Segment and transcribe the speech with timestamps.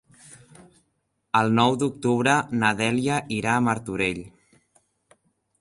[1.41, 4.27] El nou d'octubre na Dèlia irà a Martorell.